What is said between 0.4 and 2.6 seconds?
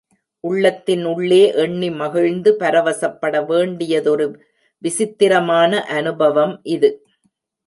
உள்ளத்தின் உள்ளே எண்ணி மகிழ்ந்து